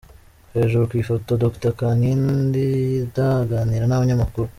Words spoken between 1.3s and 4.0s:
Dr Kankindi Ida aganira